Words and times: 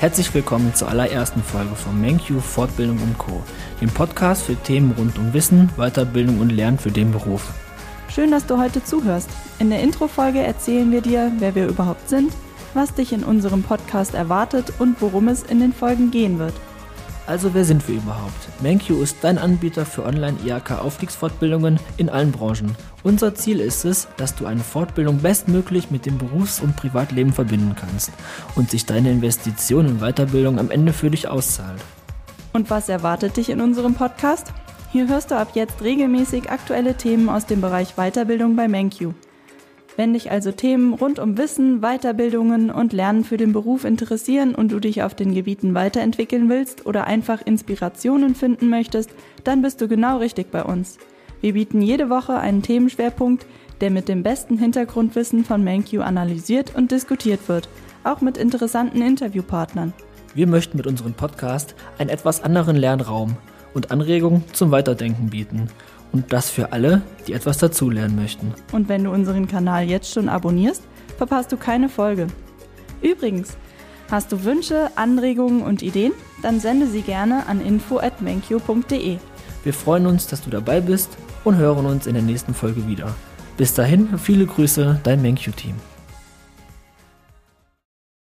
Herzlich 0.00 0.32
willkommen 0.32 0.74
zur 0.74 0.88
allerersten 0.88 1.42
Folge 1.42 1.74
von 1.74 2.00
MenQ 2.00 2.40
Fortbildung 2.40 2.96
und 3.02 3.18
Co., 3.18 3.42
dem 3.82 3.90
Podcast 3.90 4.44
für 4.44 4.56
Themen 4.56 4.92
rund 4.96 5.18
um 5.18 5.34
Wissen, 5.34 5.68
Weiterbildung 5.76 6.40
und 6.40 6.48
Lernen 6.48 6.78
für 6.78 6.90
den 6.90 7.12
Beruf. 7.12 7.52
Schön, 8.08 8.30
dass 8.30 8.46
du 8.46 8.56
heute 8.56 8.82
zuhörst. 8.82 9.28
In 9.58 9.68
der 9.68 9.82
Intro-Folge 9.82 10.38
erzählen 10.38 10.90
wir 10.90 11.02
dir, 11.02 11.30
wer 11.38 11.54
wir 11.54 11.68
überhaupt 11.68 12.08
sind, 12.08 12.32
was 12.72 12.94
dich 12.94 13.12
in 13.12 13.24
unserem 13.24 13.62
Podcast 13.62 14.14
erwartet 14.14 14.72
und 14.78 15.02
worum 15.02 15.28
es 15.28 15.42
in 15.42 15.60
den 15.60 15.74
Folgen 15.74 16.10
gehen 16.10 16.38
wird. 16.38 16.54
Also 17.30 17.54
wer 17.54 17.64
sind 17.64 17.86
wir 17.86 17.94
überhaupt? 17.94 18.60
MenQ 18.60 18.90
ist 19.00 19.18
dein 19.20 19.38
Anbieter 19.38 19.86
für 19.86 20.04
Online-IHK-Aufstiegsfortbildungen 20.04 21.78
in 21.96 22.08
allen 22.08 22.32
Branchen. 22.32 22.74
Unser 23.04 23.36
Ziel 23.36 23.60
ist 23.60 23.84
es, 23.84 24.08
dass 24.16 24.34
du 24.34 24.46
eine 24.46 24.64
Fortbildung 24.64 25.18
bestmöglich 25.18 25.92
mit 25.92 26.06
dem 26.06 26.18
Berufs- 26.18 26.58
und 26.58 26.74
Privatleben 26.74 27.32
verbinden 27.32 27.76
kannst 27.78 28.10
und 28.56 28.68
sich 28.68 28.84
deine 28.84 29.12
Investition 29.12 29.86
in 29.86 29.98
Weiterbildung 30.00 30.58
am 30.58 30.72
Ende 30.72 30.92
für 30.92 31.08
dich 31.08 31.28
auszahlt. 31.28 31.80
Und 32.52 32.68
was 32.68 32.88
erwartet 32.88 33.36
dich 33.36 33.48
in 33.48 33.60
unserem 33.60 33.94
Podcast? 33.94 34.52
Hier 34.90 35.06
hörst 35.06 35.30
du 35.30 35.36
ab 35.36 35.52
jetzt 35.54 35.82
regelmäßig 35.82 36.50
aktuelle 36.50 36.96
Themen 36.96 37.28
aus 37.28 37.46
dem 37.46 37.60
Bereich 37.60 37.94
Weiterbildung 37.94 38.56
bei 38.56 38.66
MenQ. 38.66 39.14
Wenn 40.00 40.14
dich 40.14 40.30
also 40.30 40.50
Themen 40.50 40.94
rund 40.94 41.18
um 41.18 41.36
Wissen, 41.36 41.82
Weiterbildungen 41.82 42.70
und 42.70 42.94
Lernen 42.94 43.22
für 43.22 43.36
den 43.36 43.52
Beruf 43.52 43.84
interessieren 43.84 44.54
und 44.54 44.72
du 44.72 44.80
dich 44.80 45.02
auf 45.02 45.14
den 45.14 45.34
Gebieten 45.34 45.74
weiterentwickeln 45.74 46.48
willst 46.48 46.86
oder 46.86 47.06
einfach 47.06 47.42
Inspirationen 47.44 48.34
finden 48.34 48.70
möchtest, 48.70 49.10
dann 49.44 49.60
bist 49.60 49.78
du 49.82 49.88
genau 49.88 50.16
richtig 50.16 50.50
bei 50.50 50.64
uns. 50.64 50.96
Wir 51.42 51.52
bieten 51.52 51.82
jede 51.82 52.08
Woche 52.08 52.38
einen 52.38 52.62
Themenschwerpunkt, 52.62 53.44
der 53.82 53.90
mit 53.90 54.08
dem 54.08 54.22
besten 54.22 54.56
Hintergrundwissen 54.56 55.44
von 55.44 55.62
MenQ 55.62 55.98
analysiert 55.98 56.74
und 56.74 56.92
diskutiert 56.92 57.46
wird, 57.50 57.68
auch 58.02 58.22
mit 58.22 58.38
interessanten 58.38 59.02
Interviewpartnern. 59.02 59.92
Wir 60.34 60.46
möchten 60.46 60.78
mit 60.78 60.86
unserem 60.86 61.12
Podcast 61.12 61.74
einen 61.98 62.08
etwas 62.08 62.42
anderen 62.42 62.76
Lernraum 62.76 63.36
und 63.74 63.90
Anregungen 63.90 64.44
zum 64.54 64.70
Weiterdenken 64.70 65.28
bieten 65.28 65.68
und 66.12 66.32
das 66.32 66.50
für 66.50 66.72
alle, 66.72 67.02
die 67.26 67.32
etwas 67.32 67.58
dazulernen 67.58 68.16
möchten. 68.16 68.54
Und 68.72 68.88
wenn 68.88 69.04
du 69.04 69.10
unseren 69.10 69.46
Kanal 69.48 69.88
jetzt 69.88 70.12
schon 70.12 70.28
abonnierst, 70.28 70.82
verpasst 71.16 71.52
du 71.52 71.56
keine 71.56 71.88
Folge. 71.88 72.26
Übrigens, 73.02 73.56
hast 74.10 74.32
du 74.32 74.44
Wünsche, 74.44 74.90
Anregungen 74.96 75.62
und 75.62 75.82
Ideen? 75.82 76.12
Dann 76.42 76.60
sende 76.60 76.86
sie 76.86 77.02
gerne 77.02 77.46
an 77.46 77.60
info@menkyo.de. 77.60 79.18
Wir 79.62 79.74
freuen 79.74 80.06
uns, 80.06 80.26
dass 80.26 80.42
du 80.42 80.50
dabei 80.50 80.80
bist 80.80 81.10
und 81.44 81.56
hören 81.56 81.86
uns 81.86 82.06
in 82.06 82.14
der 82.14 82.22
nächsten 82.22 82.54
Folge 82.54 82.86
wieder. 82.88 83.14
Bis 83.56 83.74
dahin, 83.74 84.18
viele 84.18 84.46
Grüße, 84.46 85.00
dein 85.02 85.20
MenQ-Team. 85.20 85.74